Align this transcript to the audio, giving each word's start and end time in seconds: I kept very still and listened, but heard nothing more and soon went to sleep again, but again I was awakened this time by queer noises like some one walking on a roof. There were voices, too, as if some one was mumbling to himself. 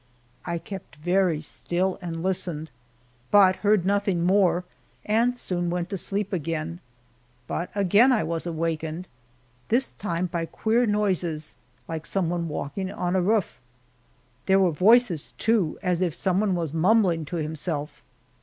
I 0.47 0.57
kept 0.57 0.95
very 0.95 1.41
still 1.41 1.99
and 2.01 2.23
listened, 2.23 2.71
but 3.29 3.57
heard 3.57 3.85
nothing 3.85 4.23
more 4.23 4.63
and 5.05 5.37
soon 5.37 5.69
went 5.69 5.91
to 5.91 5.95
sleep 5.97 6.33
again, 6.33 6.79
but 7.45 7.69
again 7.75 8.11
I 8.11 8.23
was 8.23 8.47
awakened 8.47 9.07
this 9.69 9.91
time 9.91 10.25
by 10.25 10.47
queer 10.47 10.87
noises 10.87 11.55
like 11.87 12.07
some 12.07 12.31
one 12.31 12.47
walking 12.47 12.89
on 12.91 13.15
a 13.15 13.21
roof. 13.21 13.59
There 14.47 14.57
were 14.59 14.71
voices, 14.71 15.35
too, 15.37 15.77
as 15.83 16.01
if 16.01 16.15
some 16.15 16.39
one 16.39 16.55
was 16.55 16.73
mumbling 16.73 17.23
to 17.25 17.35
himself. 17.35 18.01